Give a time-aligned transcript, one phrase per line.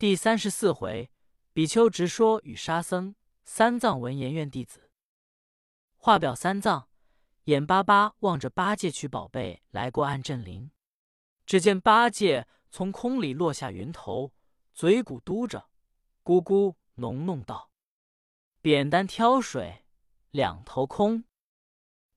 [0.00, 1.10] 第三十四回，
[1.52, 3.14] 比丘直说与沙僧，
[3.44, 4.90] 三藏闻言愿弟子。
[5.98, 6.88] 话表三藏，
[7.44, 10.70] 眼巴巴望着八戒取宝贝来过暗阵林，
[11.44, 14.32] 只见八戒从空里落下云头，
[14.72, 15.68] 嘴鼓嘟着，
[16.24, 17.70] 咕咕哝哝道
[18.62, 19.84] ：“扁担挑水
[20.30, 21.24] 两头空。”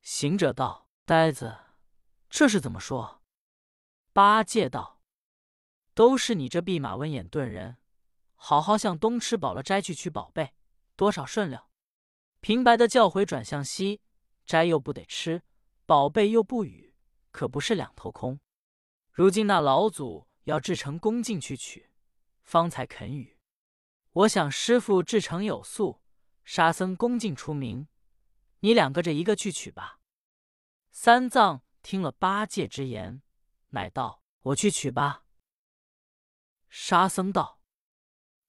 [0.02, 1.57] 行者道：“呆子，
[2.29, 3.21] 这是怎么说？”
[4.13, 4.93] 八戒道。
[5.94, 7.78] 都是你这弼马温眼钝人，
[8.36, 10.54] 好好向东吃饱了斋去取宝贝，
[10.96, 11.70] 多少顺溜？
[12.39, 14.01] 平白的叫回转向西，
[14.46, 15.43] 斋又不得吃，
[15.86, 16.93] 宝贝又不与，
[17.32, 18.39] 可不是两头空。
[19.11, 21.92] 如今那老祖要制成恭敬去取，
[22.42, 23.37] 方才肯与。
[24.12, 26.01] 我想师傅制成有素，
[26.43, 27.87] 沙僧恭敬出名，
[28.60, 30.00] 你两个这一个去取吧。
[30.92, 33.22] 三藏听了八戒之言，
[33.70, 35.22] 乃道：“我去取吧。”
[36.75, 37.61] 沙僧道：“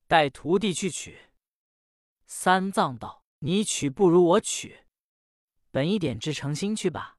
[0.09, 1.28] 带徒弟去取。”
[2.24, 4.87] 三藏道：“你取不如我取，
[5.71, 7.18] 本一点至诚心去吧。”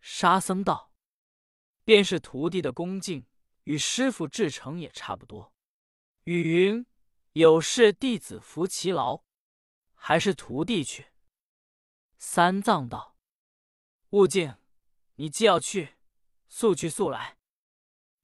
[0.00, 0.94] 沙僧道
[1.84, 3.26] ：“便是徒弟的恭敬，
[3.64, 5.52] 与师傅至诚也差不多。
[6.24, 6.86] 雨云
[7.32, 9.24] 有事，弟子服其劳，
[9.92, 11.08] 还是徒弟去。”
[12.16, 13.14] 三藏道
[14.08, 14.56] ：“悟净，
[15.16, 15.96] 你既要去，
[16.48, 17.36] 速去速来。”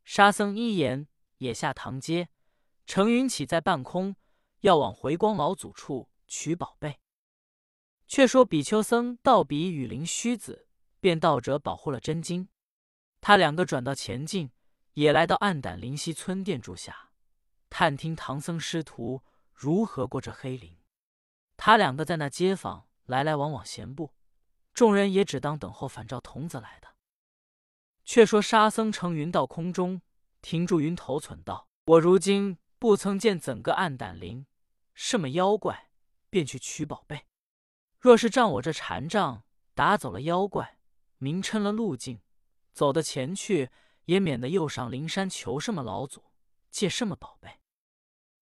[0.02, 1.06] 沙僧一言。
[1.38, 2.28] 也下堂阶，
[2.86, 4.16] 乘云起在半空，
[4.60, 7.00] 要往回光老祖处取宝贝。
[8.06, 10.68] 却说比丘僧道比与灵虚子，
[11.00, 12.48] 便道者保护了真经。
[13.20, 14.50] 他两个转到前进，
[14.92, 17.10] 也来到暗胆灵溪村店住下，
[17.68, 20.78] 探听唐僧师徒如何过这黑林。
[21.56, 24.14] 他两个在那街坊来来往往闲步，
[24.72, 26.94] 众人也只当等候反照童子来的。
[28.04, 30.00] 却说沙僧乘云到空中。
[30.46, 34.46] 停住云头，忖道：“我如今不曾见怎个暗胆灵，
[34.94, 35.90] 什么妖怪，
[36.30, 37.26] 便去取宝贝。
[37.98, 39.42] 若是仗我这禅杖
[39.74, 40.78] 打走了妖怪，
[41.18, 42.20] 明称了路径，
[42.72, 43.70] 走得前去，
[44.04, 46.22] 也免得又上灵山求什么老祖，
[46.70, 47.58] 借什么宝贝。”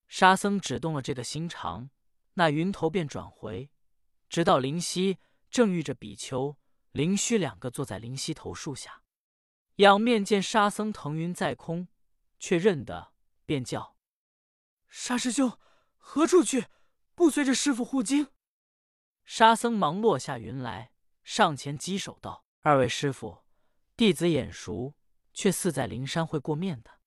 [0.06, 1.88] 沙僧只动了这个心肠，
[2.34, 3.70] 那云头便转回，
[4.28, 5.16] 直到灵溪，
[5.50, 6.58] 正遇着比丘、
[6.92, 9.00] 灵虚两个坐在灵溪头树下，
[9.76, 11.88] 仰面见沙僧腾云在空。
[12.44, 13.14] 却认得，
[13.46, 13.96] 便叫
[14.86, 15.58] ：“沙师兄，
[15.96, 16.66] 何处去？
[17.14, 18.30] 不随着师傅护经。”
[19.24, 23.46] 沙僧忙落下云来，上前稽首道：“二位师傅，
[23.96, 24.94] 弟子眼熟，
[25.32, 27.00] 却似在灵山会过面的。”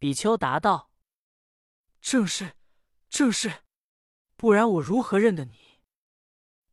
[0.00, 0.90] 比丘答道
[2.00, 2.56] ：“正是，
[3.10, 3.64] 正是，
[4.34, 5.82] 不然我如何认得你？”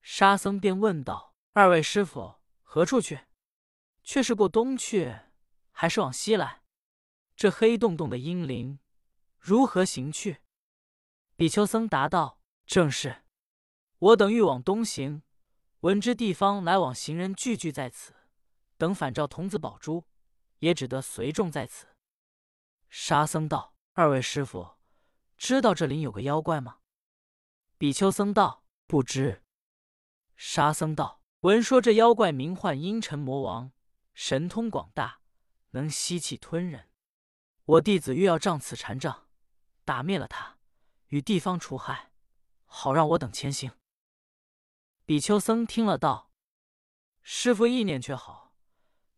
[0.01, 3.25] 沙僧便问道：“二位师傅何处去？
[4.01, 5.13] 却是过东去，
[5.71, 6.63] 还是往西来？”
[7.37, 8.79] 这黑洞洞的阴灵，
[9.37, 10.41] 如何行去？
[11.35, 13.23] 比丘僧答道：“正是，
[13.99, 15.21] 我等欲往东行，
[15.81, 18.15] 闻知地方来往行人聚聚在此，
[18.75, 20.07] 等反照童子宝珠，
[20.57, 21.85] 也只得随众在此。”
[22.89, 24.71] 沙僧道：“二位师傅，
[25.37, 26.79] 知道这林有个妖怪吗？”
[27.77, 29.43] 比丘僧道：“不知。”
[30.35, 33.71] 沙僧道：“闻说这妖怪名唤阴沉魔王，
[34.15, 35.21] 神通广大，
[35.69, 36.89] 能吸气吞人。”
[37.67, 39.27] 我弟子欲要仗此禅杖，
[39.83, 40.57] 打灭了他，
[41.07, 42.13] 与地方除害，
[42.65, 43.73] 好让我等前行。
[45.05, 46.31] 比丘僧听了道
[47.21, 48.55] ：“师傅意念却好，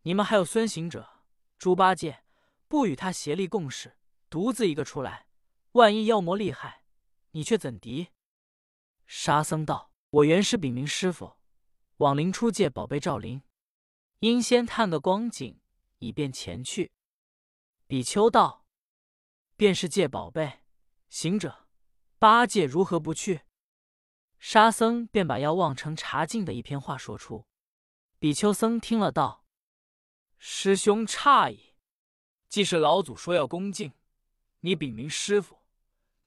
[0.02, 1.22] 你们还有孙行者、
[1.58, 2.24] 猪八戒，
[2.66, 3.96] 不与他协力共事，
[4.28, 5.28] 独自一个出来，
[5.72, 6.82] 万一妖魔厉害，
[7.30, 8.08] 你却怎敌？”
[9.06, 11.36] 沙僧道：“我原是禀明师傅，
[11.98, 13.42] 往灵出借宝贝照灵，
[14.18, 15.60] 应先探个光景，
[15.98, 16.90] 以便前去。”
[17.90, 18.64] 比丘道
[19.58, 20.60] ：“便是借宝贝，
[21.08, 21.66] 行者、
[22.20, 23.40] 八戒如何不去？”
[24.38, 27.48] 沙僧便把要望成茶净的一篇话说出。
[28.20, 29.44] 比丘僧听了道
[30.38, 31.74] ：“师兄诧异，
[32.48, 33.92] 既是老祖说要恭敬，
[34.60, 35.58] 你禀明师傅，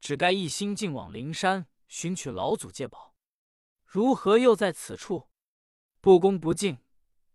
[0.02, 3.16] 只该一心进往灵山寻取老祖借宝，
[3.86, 5.30] 如何又在此处？
[6.02, 6.80] 不恭不敬，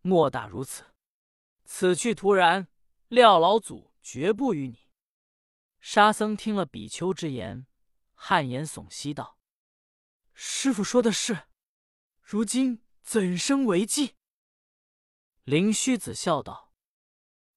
[0.02, 0.84] 莫大如此。
[1.64, 2.68] 此去突然，
[3.08, 4.88] 料老祖。”绝不与你。
[5.80, 7.66] 沙僧听了比丘之言，
[8.14, 9.38] 汗颜耸息道
[10.32, 11.42] ：“师傅说的是，
[12.22, 14.16] 如今怎生为继？”
[15.44, 16.72] 灵虚子笑道：“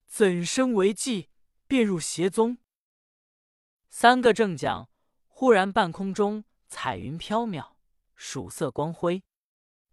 [0.06, 1.30] 怎生为继？
[1.68, 2.58] 便入邪宗。”
[3.90, 4.90] 三个正讲，
[5.28, 7.76] 忽然半空中彩云飘渺，
[8.14, 9.24] 曙色光辉。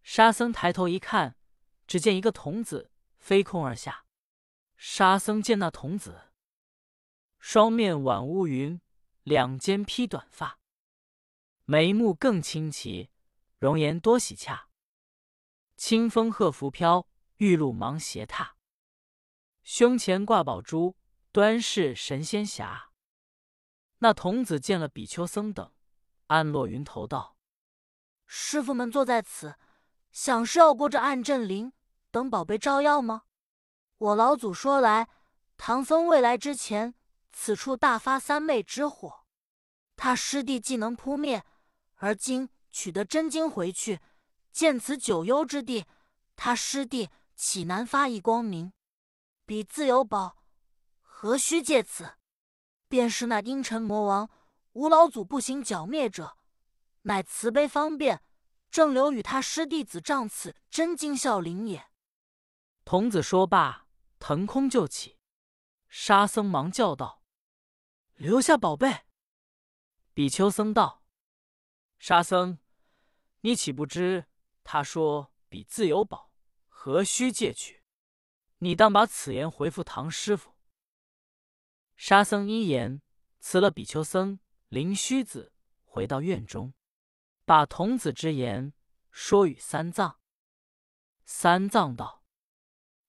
[0.02, 1.38] 沙僧抬头一看，
[1.86, 4.06] 只见一个童子飞空而下。
[4.76, 6.24] 沙僧见那童子。
[7.50, 8.78] 双面挽乌云，
[9.22, 10.58] 两肩披短发，
[11.64, 13.08] 眉目更清奇，
[13.58, 14.68] 容颜多喜洽。
[15.74, 17.08] 清风鹤拂飘，
[17.38, 18.56] 玉露芒鞋踏，
[19.62, 20.98] 胸前挂宝珠，
[21.32, 22.90] 端是神仙侠。
[24.00, 25.72] 那童子见了比丘僧等，
[26.26, 27.38] 安落云头道
[28.28, 29.56] ：“师傅们坐在此，
[30.12, 31.72] 想是要过这暗阵灵，
[32.10, 33.22] 等宝贝照耀吗？
[33.96, 35.08] 我老祖说来，
[35.56, 36.94] 唐僧未来之前。”
[37.32, 39.24] 此处大发三昧之火，
[39.96, 41.44] 他师弟既能扑灭，
[41.96, 44.00] 而今取得真经回去，
[44.52, 45.86] 见此九幽之地，
[46.36, 48.72] 他师弟岂难发一光明？
[49.46, 50.42] 彼自有宝，
[51.00, 52.14] 何须借此？
[52.88, 54.30] 便是那阴沉魔王，
[54.72, 56.36] 吾老祖不行剿灭者，
[57.02, 58.22] 乃慈悲方便，
[58.70, 61.86] 正留与他师弟子仗此真经效灵也。
[62.84, 63.86] 童子说罢，
[64.18, 65.18] 腾空就起，
[65.88, 67.17] 沙僧忙叫道。
[68.18, 69.04] 留下宝贝。
[70.12, 71.04] 比丘僧道
[72.00, 72.58] ：“沙僧，
[73.42, 74.26] 你岂不知
[74.64, 76.32] 他说彼自有宝，
[76.66, 77.84] 何须借取？
[78.58, 80.56] 你当把此言回复唐师傅。”
[81.96, 83.00] 沙僧一言
[83.38, 85.52] 辞了比丘僧、灵虚子，
[85.84, 86.74] 回到院中，
[87.44, 88.72] 把童子之言
[89.12, 90.18] 说与三藏。
[91.24, 92.24] 三藏道：“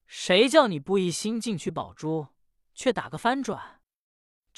[0.06, 2.28] 谁叫你不一心进取宝珠，
[2.76, 3.78] 却打个翻转？”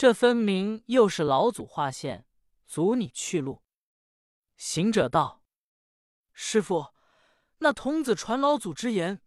[0.02, 2.26] 这分明又是老祖划线，
[2.66, 3.62] 阻你去路。
[4.58, 5.44] 行者道
[6.34, 6.96] ：“师傅，
[7.60, 9.22] 那童子传老祖之言，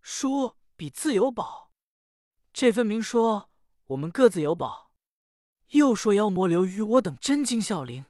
[0.00, 1.72] 说彼自有宝。
[2.52, 3.50] 这分明说
[3.86, 4.92] 我们各自有宝，
[5.70, 8.04] 又说妖魔留于我等真经孝灵。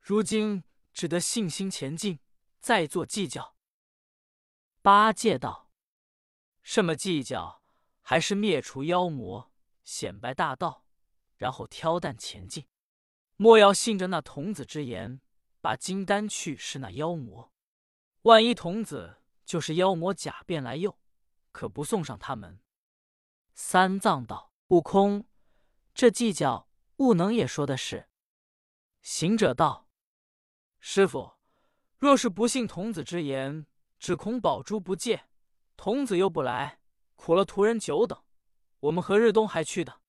[0.00, 0.64] 如今
[0.94, 2.20] 只得信心前进，
[2.58, 3.54] 再做计较。”
[4.80, 5.70] 八戒道
[6.64, 7.60] ：“什么计较？
[8.00, 9.52] 还是灭除妖魔，
[9.82, 10.80] 显摆大道。”
[11.36, 12.66] 然后挑担前进，
[13.36, 15.20] 莫要信着那童子之言，
[15.60, 17.52] 把金丹去是那妖魔。
[18.22, 20.98] 万一童子就是妖魔假变来诱，
[21.52, 22.60] 可不送上他门。
[23.54, 25.26] 三藏道：“悟空，
[25.94, 28.08] 这计较，悟能也说的是。”
[29.02, 29.88] 行者道
[30.80, 31.32] ：“师傅，
[31.98, 33.66] 若是不信童子之言，
[33.98, 35.28] 只恐宝珠不借，
[35.76, 36.80] 童子又不来，
[37.14, 38.22] 苦了徒人久等，
[38.80, 40.00] 我们何日东还去的？”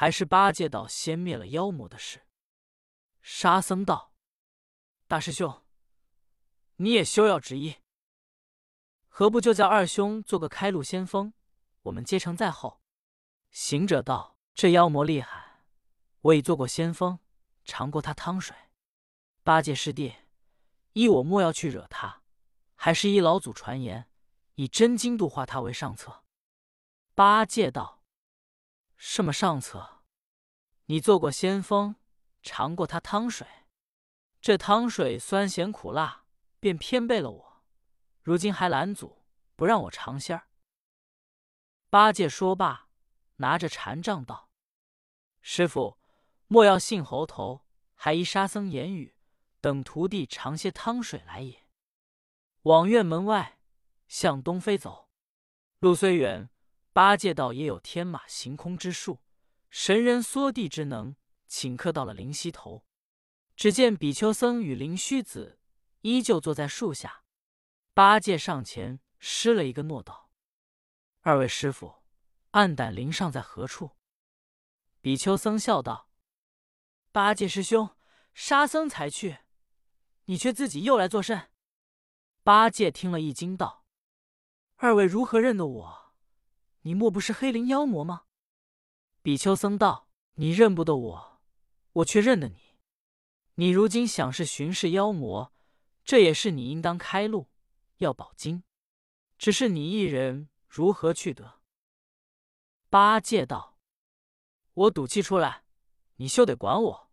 [0.00, 2.24] 还是八戒道先灭了妖魔的事。
[3.20, 4.12] 沙僧道
[5.08, 5.64] ：“大师兄，
[6.76, 7.78] 你也休要执意，
[9.08, 11.32] 何不就叫二兄做个开路先锋，
[11.82, 12.80] 我们接承在后？”
[13.50, 15.64] 行者道：“这妖魔厉害，
[16.20, 17.18] 我已做过先锋，
[17.64, 18.56] 尝过他汤水。
[19.42, 20.14] 八戒师弟，
[20.92, 22.22] 依我莫要去惹他，
[22.76, 24.08] 还是依老祖传言，
[24.54, 26.22] 以真经度化他为上策。”
[27.16, 27.97] 八戒道。
[29.00, 30.02] 什么上策？
[30.86, 31.94] 你做过先锋，
[32.42, 33.46] 尝过他汤水，
[34.40, 36.24] 这汤水酸咸苦辣，
[36.58, 37.64] 便偏背了我。
[38.22, 39.24] 如今还拦阻，
[39.54, 40.48] 不让我尝鲜儿。
[41.88, 42.88] 八戒说罢，
[43.36, 44.50] 拿着禅杖道
[45.40, 45.96] ：“师傅，
[46.48, 47.64] 莫要信猴头，
[47.94, 49.14] 还依沙僧言语，
[49.60, 51.68] 等徒弟尝些汤水来也。”
[52.62, 53.60] 往院门外
[54.08, 55.08] 向东飞走，
[55.78, 56.50] 路虽远。
[56.98, 59.22] 八戒道也有天马行空之术，
[59.70, 61.14] 神人缩地之能，
[61.48, 62.84] 顷刻到了灵溪头。
[63.54, 65.60] 只见比丘僧与灵虚子
[66.00, 67.22] 依旧坐在树下。
[67.94, 70.28] 八戒上前施了一个诺道
[71.22, 72.02] ：“二位师傅，
[72.50, 73.92] 暗胆灵尚在何处？”
[75.00, 76.10] 比丘僧笑道
[77.12, 77.90] ：“八戒师兄，
[78.34, 79.38] 沙僧才去，
[80.24, 81.52] 你却自己又来作甚？”
[82.42, 83.84] 八戒听了一惊，道
[84.74, 86.04] ：“二位如何认得我？”
[86.88, 88.22] 你莫不是黑灵妖魔吗？
[89.20, 90.08] 比丘僧道
[90.40, 91.42] ：“你认不得我，
[91.92, 92.78] 我却认得你。
[93.56, 95.52] 你如今想是巡视妖魔，
[96.02, 97.50] 这也是你应当开路，
[97.98, 98.64] 要保金。
[99.36, 101.60] 只是你一人如何去得？”
[102.88, 103.76] 八戒道
[104.72, 105.64] ：“我赌气出来，
[106.16, 107.10] 你休得管我。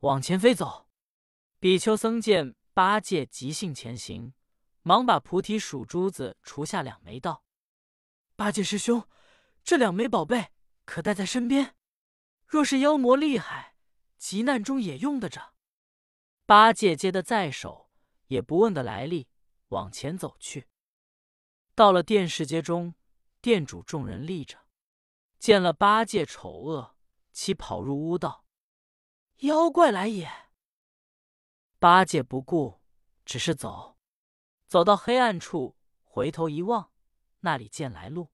[0.00, 0.88] 往前飞走。”
[1.60, 4.32] 比丘僧见八戒急性前行，
[4.80, 7.44] 忙把菩提鼠珠子除下两枚，道。
[8.42, 9.08] 八戒师兄，
[9.62, 10.48] 这两枚宝贝
[10.84, 11.76] 可带在身边，
[12.44, 13.76] 若是妖魔厉害，
[14.18, 15.54] 急难中也用得着。
[16.44, 17.92] 八戒接的在手，
[18.26, 19.28] 也不问的来历，
[19.68, 20.66] 往前走去。
[21.76, 22.96] 到了殿市街中，
[23.40, 24.58] 店主众人立着，
[25.38, 26.96] 见了八戒丑恶，
[27.30, 28.44] 齐跑入屋道
[29.46, 30.28] ：“妖怪来也！”
[31.78, 32.80] 八戒不顾，
[33.24, 33.96] 只是走，
[34.66, 36.90] 走到黑暗处，回头一望。
[37.44, 38.31] 那里见来路，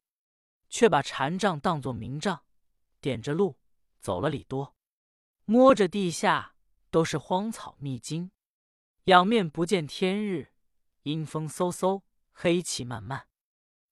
[0.68, 2.44] 却把禅杖当作明杖，
[3.00, 3.58] 点着路
[4.00, 4.74] 走了里多，
[5.44, 6.54] 摸着地下
[6.90, 8.30] 都是荒草密荆，
[9.04, 10.52] 仰面不见天日，
[11.02, 13.26] 阴风嗖嗖，黑气漫漫。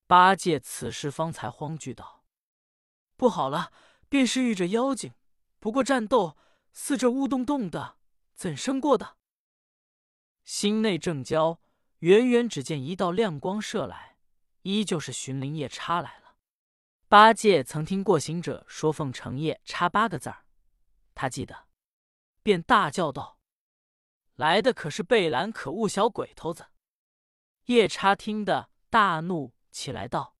[0.06, 2.24] 八戒此时方才慌惧道
[3.16, 3.72] ：“不好了，
[4.08, 5.12] 便是遇着妖精。
[5.58, 6.36] 不过战斗，
[6.72, 7.96] 似这乌洞洞的，
[8.34, 9.16] 怎生过的？”
[10.44, 11.60] 心内正焦，
[12.00, 14.18] 远远只见一道亮光射来，
[14.62, 16.25] 依旧是巡灵夜叉来了。
[17.08, 20.44] 八戒曾听过行者说“奉承夜叉”八个字儿，
[21.14, 21.68] 他记得，
[22.42, 23.38] 便大叫道
[24.34, 26.66] ：“来的可是贝兰可恶小鬼头子！”
[27.66, 29.54] 夜叉听得大怒。
[29.70, 30.38] 起来道：“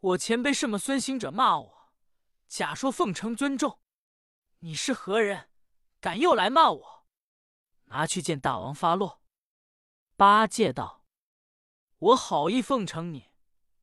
[0.00, 1.92] 我前辈什么孙行者骂我，
[2.46, 3.78] 假说奉承尊重。
[4.60, 5.50] 你是何人，
[6.00, 7.06] 敢又来骂我？
[7.84, 9.20] 拿去见大王发落。”
[10.16, 11.04] 八戒道
[11.98, 13.30] ：“我好意奉承你，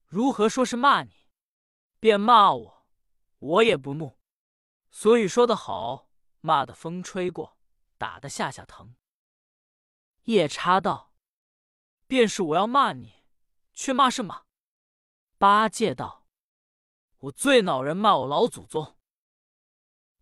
[0.08, 1.25] 如何说是骂你？
[2.06, 2.86] 便骂我，
[3.40, 4.20] 我也不怒。
[4.92, 6.08] 所以说得好，
[6.40, 7.58] 骂的风吹过，
[7.98, 8.96] 打的下下疼。”
[10.26, 11.16] 夜叉道
[12.06, 13.24] ：“便是我要骂你，
[13.74, 14.46] 却骂什么？”
[15.40, 16.28] 八戒道
[17.18, 19.00] ：“我最恼人骂我老祖宗。”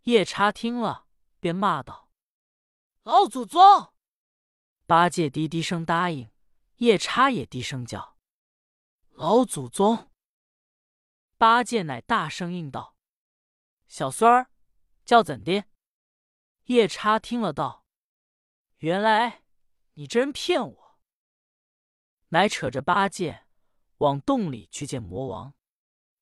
[0.04, 1.08] 夜叉听了，
[1.42, 2.10] 便骂道
[3.04, 3.94] ：“老祖宗！”
[4.88, 6.32] 八戒低低声答应，
[6.78, 8.16] 夜叉也低声叫
[9.12, 10.10] ：“老祖宗！”
[11.44, 12.96] 八戒乃大声应道
[13.90, 14.50] ：“小孙儿，
[15.04, 15.66] 叫怎的？”
[16.72, 17.86] 夜叉听了道
[18.80, 19.42] ：“原来
[19.96, 21.00] 你这人骗我！”
[22.32, 23.46] 乃扯着八戒。
[23.98, 25.54] 往洞里去见魔王，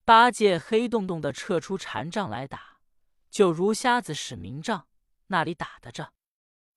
[0.03, 2.79] 八戒黑洞洞的撤出禅杖来打，
[3.29, 4.87] 就如瞎子使明杖，
[5.27, 6.13] 那里打的着？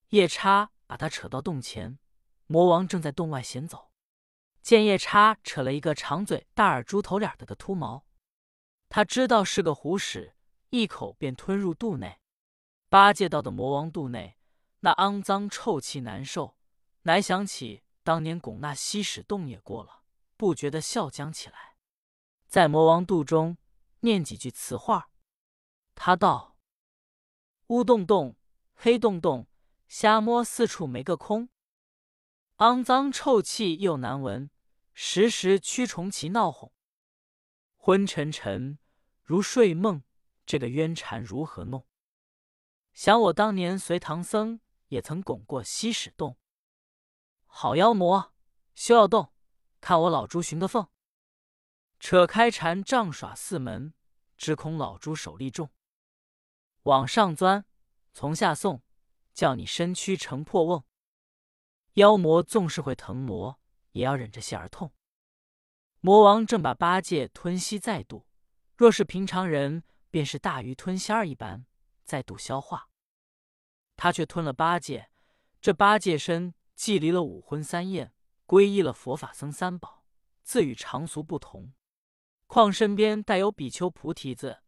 [0.09, 1.99] 夜叉把他扯到洞前，
[2.47, 3.91] 魔王正在洞外闲走，
[4.61, 8.05] 见夜叉扯了一个长嘴大耳猪头脸的个秃毛，
[8.95, 10.37] 他知道是个虎屎，
[10.71, 12.21] 一口便吞入肚内。
[12.89, 14.39] 八戒到的魔王肚内，
[14.79, 16.57] 那肮脏臭气难受，
[17.03, 20.05] 乃想起当年拱那吸屎洞也过了。
[20.37, 21.77] 不觉得笑僵起来，
[22.47, 23.59] 在魔王肚中
[24.03, 25.11] 念几句词话。
[25.97, 26.57] 他道
[27.67, 28.37] ：“乌洞洞，
[28.77, 29.49] 黑洞洞，
[29.89, 31.49] 瞎摸四处没个空。
[32.59, 34.49] 肮脏臭气又难闻，
[34.93, 36.73] 时时蛆虫齐闹哄。
[37.77, 38.79] 昏沉沉
[39.25, 40.03] 如睡梦，
[40.45, 41.87] 这个冤缠如何弄？
[42.93, 46.37] 想我当年随唐僧也曾拱过西使洞。
[47.47, 48.35] 好妖魔，
[48.75, 49.33] 休要动！”
[49.81, 50.89] 看我老猪寻个缝，
[51.99, 53.95] 扯开禅杖耍四门，
[54.37, 55.71] 只恐老猪手力重，
[56.83, 57.65] 往上钻，
[58.13, 58.83] 从下送，
[59.33, 60.85] 叫你身躯成破瓮。
[61.95, 63.59] 妖魔纵是会腾挪，
[63.93, 64.93] 也要忍着些而痛。
[66.01, 68.27] 魔王正把八戒吞吸在肚，
[68.77, 71.65] 若是平常人，便是大鱼吞虾一般，
[72.05, 72.89] 再度消化。
[73.97, 75.11] 他却吞了八戒，
[75.61, 78.13] 这八戒身既离了五荤三宴。
[78.47, 80.05] 皈依了佛法僧三宝，
[80.43, 81.73] 自与常俗不同。
[82.47, 84.59] 况身边带有比丘菩提子，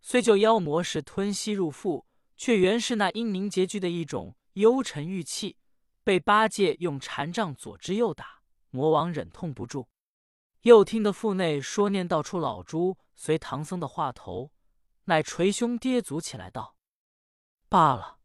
[0.00, 5.58] 虽就妖魔是吞吸入腹，却原是那阴凝结聚的一种幽沉玉气。
[6.02, 9.88] 被八戒用禅杖左支右打，魔王忍痛不住。
[10.62, 14.52] 又听得腹内说念道出老猪随唐僧的话头，
[15.04, 16.76] 乃捶胸跌足起来道
[17.68, 18.20] ：“罢了，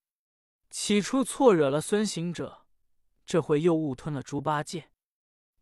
[0.70, 2.68] 起初错惹了孙行者，
[3.26, 4.92] 这回又误吞了猪八戒。”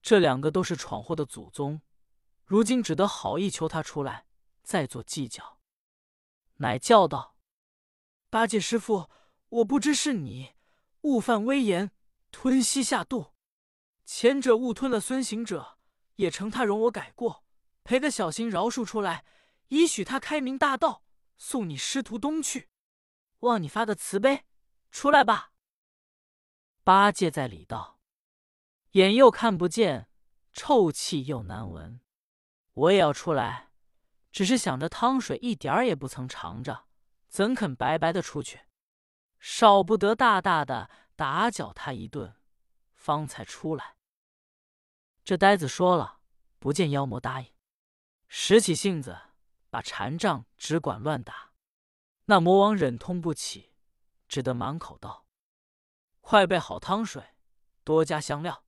[0.01, 1.81] 这两个都是闯祸的祖宗，
[2.45, 4.25] 如今只得好意求他出来，
[4.63, 5.59] 再做计较。
[6.55, 7.36] 乃叫道
[8.29, 9.09] ：“八戒师傅，
[9.50, 10.55] 我不知是你
[11.01, 11.91] 误犯威严，
[12.31, 13.33] 吞西下肚。
[14.05, 15.77] 前者误吞了孙行者，
[16.15, 17.43] 也承他容我改过，
[17.83, 19.25] 赔个小心饶恕出来，
[19.67, 21.03] 以许他开明大道，
[21.38, 22.69] 送你师徒东去。
[23.39, 24.45] 望你发个慈悲，
[24.91, 25.53] 出来吧。”
[26.83, 28.00] 八戒在里道。
[28.91, 30.09] 眼又看不见，
[30.51, 32.01] 臭气又难闻，
[32.74, 33.69] 我也要出来，
[34.31, 36.86] 只是想着汤水一点儿也不曾尝着，
[37.27, 38.62] 怎肯白白的出去？
[39.39, 42.36] 少不得大大的打搅他一顿，
[42.93, 43.95] 方才出来。
[45.24, 46.19] 这呆子说了，
[46.57, 47.53] 不见妖魔答应，
[48.31, 49.19] 使起性子，
[49.71, 51.51] 把禅杖只管乱打。
[52.25, 53.74] 那魔王忍痛不起，
[54.27, 55.25] 只得满口道
[56.21, 57.36] ：“快备好汤水，
[57.83, 58.63] 多加香料。”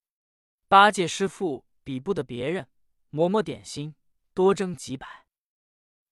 [0.67, 2.67] 八戒师傅比不得别人，
[3.11, 3.93] 磨磨点心，
[4.33, 5.27] 多蒸几百。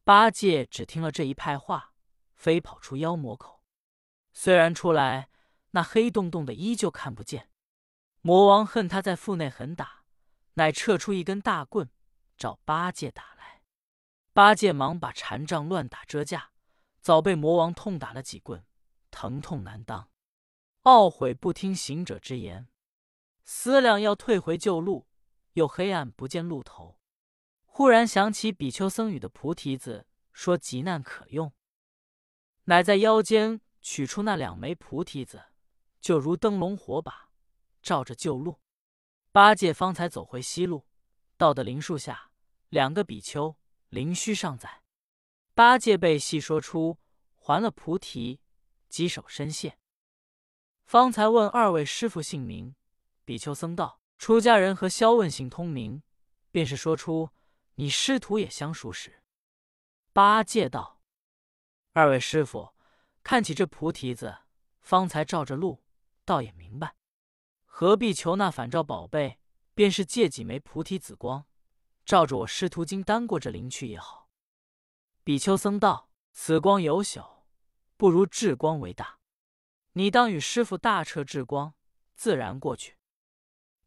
[0.04, 1.96] 八戒只听了这一派话，
[2.36, 3.64] 飞跑出妖魔口。
[4.32, 5.32] 虽然出来，
[5.72, 7.50] 那黑洞洞的依旧看不见。
[8.22, 10.04] 魔王恨他在腹内狠打，
[10.54, 11.90] 乃撤出一根大棍，
[12.38, 13.39] 找八戒打。
[14.40, 16.52] 八戒忙把禅杖乱打遮架，
[17.02, 18.64] 早被魔王痛打了几棍，
[19.12, 20.10] 疼痛难当，
[20.84, 22.70] 懊悔不听行者之言，
[23.44, 25.10] 思量要退回旧路，
[25.56, 26.98] 又黑暗不见路头。
[27.66, 31.52] 忽然想起比丘僧侣的菩提子，说急难可用，
[32.64, 35.48] 乃在腰间取出那两枚菩提子，
[36.00, 37.28] 就如灯笼火把，
[37.82, 38.62] 照着旧路。
[39.34, 40.86] 八戒方才走回西路，
[41.36, 42.32] 到的林树下，
[42.70, 43.58] 两个比丘
[43.90, 44.84] 灵虚尚在。
[45.54, 46.98] 八戒被细说出，
[47.36, 48.40] 还了菩提，
[48.88, 49.78] 稽首深谢。
[50.86, 52.76] 方才问二位师傅姓名，
[53.26, 56.02] 比丘僧道：“出家人和萧问姓通名，
[56.52, 57.30] 便是说出
[57.76, 59.22] 你师徒也相熟识。”
[60.14, 61.02] 八戒道
[61.94, 62.74] ：“二位师傅，
[63.22, 64.38] 看起这菩提子，
[64.82, 65.84] 方才照着路，
[66.26, 66.96] 倒也明白。”
[67.66, 69.40] 何必求那反照宝贝？
[69.74, 71.46] 便是借几枚菩提紫光，
[72.10, 74.32] 照着我师徒经担过这灵去也好。
[75.24, 77.46] 比丘僧道：“此光有小，
[77.98, 79.20] 不如智光为大。
[79.92, 81.76] 你当与师傅大彻智光，
[82.16, 82.98] 自然过去。”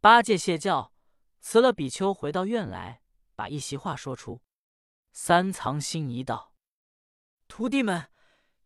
[0.01, 0.95] 八戒谢教，
[1.41, 3.03] 辞了比丘，回到院来，
[3.35, 4.41] 把一席话说出。
[5.11, 6.55] 三藏心疑道
[7.49, 8.09] ：“徒弟们，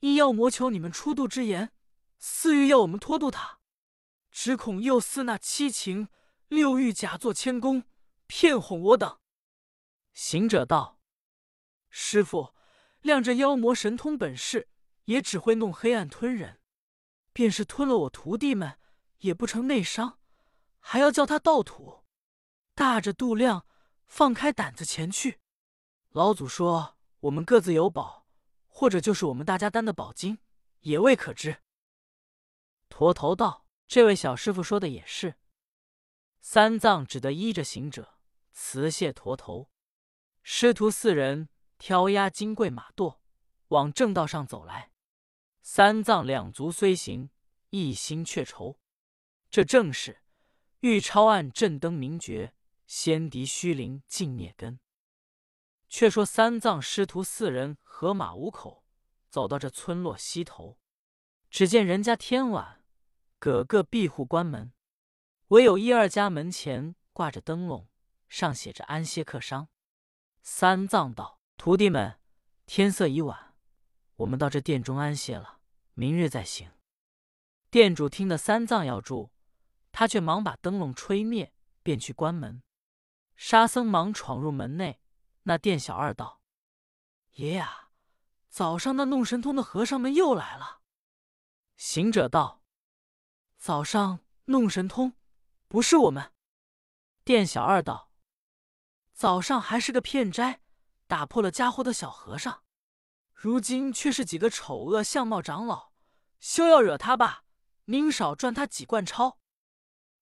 [0.01, 1.73] 一妖魔求你们出度之言，
[2.19, 3.61] 似欲要我们拖渡他。”
[4.31, 6.11] 只恐又似那七情
[6.49, 7.85] 六欲假作谦恭，
[8.27, 9.19] 骗哄我等。
[10.17, 10.99] 行者道
[11.91, 12.55] ：“师傅，
[13.03, 14.71] 亮这妖魔神通本事，
[15.05, 16.59] 也只会弄黑暗吞人。
[17.35, 18.79] 便是吞了我徒弟们，
[19.19, 20.19] 也不成内伤，
[20.79, 22.07] 还要叫他盗土。
[22.75, 23.67] 大着肚量，
[24.07, 25.39] 放开胆子前去。
[26.09, 28.27] 老祖说我们各自有宝，
[28.69, 30.39] 或者就是我们大家担的宝金，
[30.81, 31.63] 也未可知。”
[32.89, 33.67] 驼头道。
[33.87, 35.35] 这位小师傅说的也是。
[36.41, 38.19] 三藏只得依着行者
[38.51, 39.71] 辞谢驼头，
[40.49, 43.19] 师徒四人挑压金贵马垛，
[43.71, 44.93] 往正道上走来。
[45.61, 47.31] 三藏两足虽行，
[47.71, 48.79] 一心却愁。
[49.51, 50.23] 这正是
[50.79, 52.55] 欲超岸震灯明觉，
[52.87, 54.79] 先敌虚灵尽灭根。
[55.89, 58.85] 却说三藏师徒四人合马五口，
[59.29, 60.79] 走到这村落西头，
[61.51, 62.85] 只见人家天晚。
[63.41, 64.73] 个个闭户关门，
[65.49, 67.89] 唯有一二家门前挂着灯笼，
[68.29, 69.69] 上写着“安歇客商”。
[70.49, 72.21] 三藏道：“徒弟们，
[72.67, 73.57] 天色已晚，
[74.15, 75.59] 我们到这殿中安歇了，
[75.95, 76.71] 明日再行。”
[77.69, 79.33] 店主听得三藏要住，
[79.91, 82.63] 他却忙把灯笼吹灭，便去关门。
[83.35, 85.01] 沙僧忙闯入门内，
[85.43, 86.41] 那店小二道
[87.35, 87.91] ：“爷呀，
[88.49, 90.81] 早上那弄神通的和尚们又来了。”
[91.77, 92.63] 行者道。
[93.59, 95.15] 早上弄神通，
[95.67, 96.33] 不是我们。
[97.25, 98.06] 店小二道
[99.17, 100.61] ：“早上还是个骗斋，
[101.07, 102.63] 打破了家伙的小和尚，
[103.33, 105.93] 如今却是几个丑恶相貌长老，
[106.39, 107.45] 休要惹他吧。
[107.87, 109.39] 宁少赚他几贯钞。”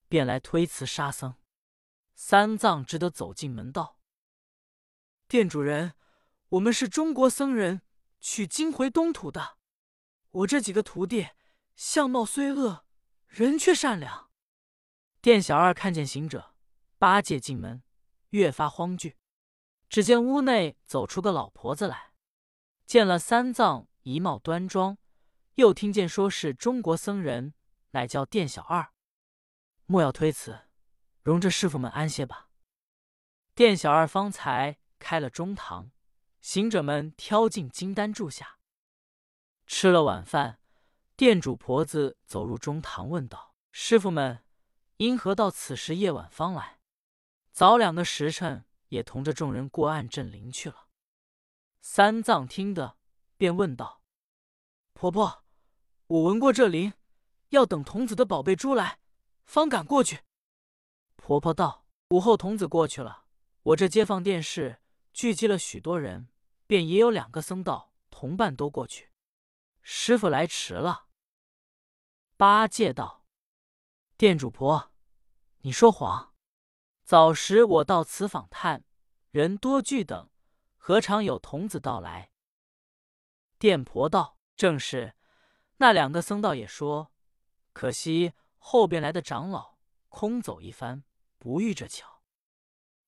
[0.09, 1.35] 便来推辞沙僧。
[2.15, 3.99] 三藏只得走进门道
[5.27, 5.95] ：“店主人，
[6.51, 7.83] 我们是中国僧人，
[8.21, 9.59] 取经回东土的。
[10.31, 11.31] 我这几个徒弟，
[11.75, 12.85] 相貌虽恶。”
[13.27, 14.31] 人却善良。
[15.21, 16.55] 店小二看见行者、
[16.97, 17.83] 八戒进门，
[18.35, 19.17] 越发慌惧。
[19.89, 22.11] 只见屋内走出个老婆子来，
[22.85, 24.99] 见了三藏，仪貌端庄，
[25.55, 27.55] 又听见说是中国僧人，
[27.93, 28.93] 乃叫店小二。
[29.87, 30.69] 莫要推辞，
[31.23, 32.49] 容着师傅们安歇吧。
[33.55, 35.93] 店小二方才开了中堂，
[36.41, 38.59] 行者们挑进金丹住下，
[39.67, 40.59] 吃了晚饭。
[41.17, 44.45] 店主婆子走入中堂，问道：“师傅们，
[44.97, 46.81] 因何到此时夜晚方来？
[47.55, 50.89] 早两个时辰，也同着众人过岸镇灵去了。”
[51.81, 52.99] 三藏听得，
[53.37, 54.03] 便问道
[54.93, 55.45] ：“婆婆，
[56.09, 56.95] 我闻过这灵，
[57.51, 58.99] 要等童子的宝贝珠来，
[59.45, 60.23] 方敢过去。”
[61.15, 63.27] 婆婆道：“午后童子过去了，
[63.63, 66.29] 我这街坊店市聚集了许多人，
[66.67, 69.13] 便也有两个僧道同伴都过去。
[69.81, 71.07] 师傅来迟了。”
[72.37, 73.25] 八戒道
[74.19, 74.93] ：“店主婆，
[75.61, 76.34] 你说谎。
[77.05, 78.83] 早时我到此访探，
[79.31, 80.31] 人多聚等，
[80.79, 82.31] 何尝有童子到来？”
[83.61, 85.15] 店婆道：“正是。
[85.77, 87.13] 那两个僧道也说，
[87.75, 89.77] 可惜后边来的长老
[90.09, 91.05] 空走一番，
[91.39, 92.23] 不遇这巧。”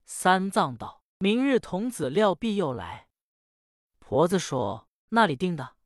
[0.04, 3.09] 三藏道：“明日童子料必又来。”
[3.98, 5.76] 婆子说：“那里定的？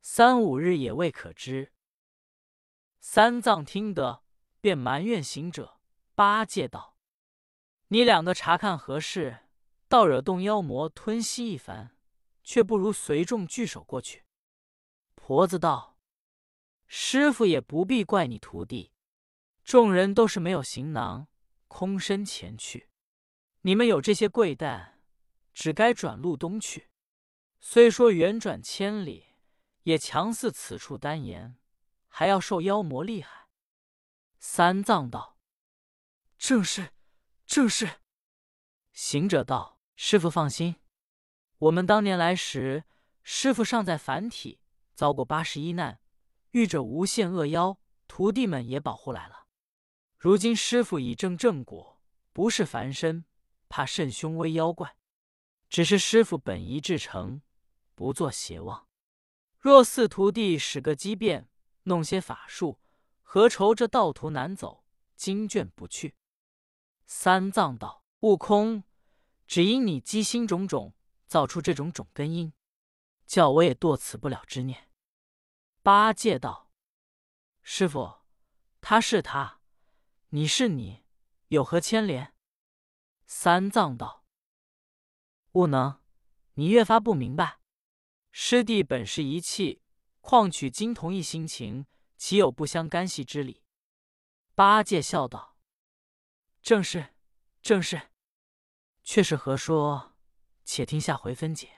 [0.00, 1.72] 三五日也未可知。”
[3.00, 4.22] 三藏听得，
[4.60, 5.80] 便埋怨行者、
[6.14, 6.91] 八戒道
[7.92, 9.40] ：“你两个查看何事？
[9.86, 11.94] 倒惹动妖魔吞吸一番，
[12.42, 14.24] 却不如随众聚首过去。”
[15.14, 15.98] 婆子道
[16.88, 18.94] ：“师傅也不必怪你徒弟，
[19.62, 21.28] 众人都是没有行囊，
[21.68, 22.88] 空身前去。
[23.60, 24.98] 你们有这些贵担，
[25.52, 26.88] 只该转路东去。
[27.60, 29.26] 虽说远转千里，
[29.82, 31.58] 也强似此处单言，
[32.08, 33.48] 还要受妖魔厉害。”
[34.40, 35.36] 三藏道
[36.38, 36.94] ：“正是，
[37.52, 38.00] 正是。”
[38.92, 40.76] 行者道：“师傅放心，
[41.58, 42.84] 我们当年来时，
[43.22, 44.58] 师傅尚在凡体，
[44.94, 46.00] 遭过八十一难，
[46.52, 49.48] 遇着无限恶妖，徒弟们也保护来了。
[50.16, 52.00] 如今师傅已证正果，
[52.32, 53.26] 不是凡身，
[53.68, 54.96] 怕甚凶威妖怪。
[55.68, 57.42] 只是师傅本意至诚，
[57.94, 58.88] 不做邪妄。
[59.58, 61.50] 若四徒弟使个机变，
[61.82, 62.80] 弄些法术，
[63.20, 64.86] 何愁这道途难走，
[65.16, 66.14] 经卷不去？”
[67.14, 68.02] 三藏道。
[68.20, 68.84] 悟空，
[69.46, 70.94] 只因你机心种种，
[71.26, 72.54] 造出这种种根因，
[73.26, 74.88] 叫我也堕此不了之念。
[75.82, 76.70] 八戒道
[77.62, 78.22] ：“师傅，
[78.80, 79.60] 他是他，
[80.30, 81.04] 你是你，
[81.48, 82.34] 有何牵连？”
[83.26, 84.24] 三藏道
[85.52, 86.00] ：“悟能，
[86.54, 87.60] 你越发不明白。
[88.30, 89.82] 师弟本是一气，
[90.22, 93.62] 况取经同一心情，岂有不相干系之理？”
[94.56, 95.51] 八戒笑道
[96.62, 97.14] ：“正是，
[97.60, 98.10] 正是。”
[99.02, 100.14] 却是何说？
[100.64, 101.68] 且听下回分解。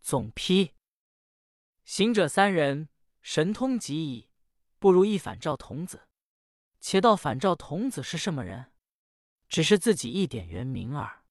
[0.00, 0.74] 总批：
[1.84, 2.88] 行者三人
[3.20, 4.30] 神通极矣，
[4.78, 6.08] 不如一反照童子。
[6.78, 8.72] 且道反照童子是什么人？
[9.48, 11.24] 只是自己一点原名耳。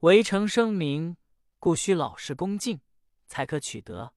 [0.00, 1.16] 围城声名，
[1.58, 2.80] 故需老实恭敬，
[3.26, 4.14] 才可取得。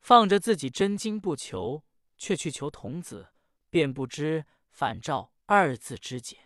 [0.00, 1.84] 放着自己真经不求，
[2.16, 3.32] 却去求童子，
[3.68, 6.38] 便不知反照二字之解。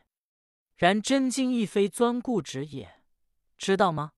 [0.77, 3.03] 然真经亦非钻固执也，
[3.59, 4.13] 知道吗？